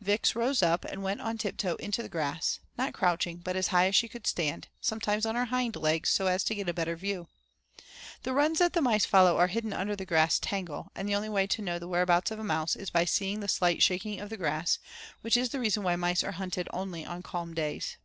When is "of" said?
12.30-12.38, 14.20-14.30